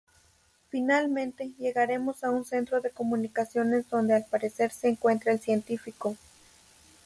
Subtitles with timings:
[0.71, 6.15] Finalmente, llegaremos a un centro de comunicaciones donde al parecer se encuentra el científico.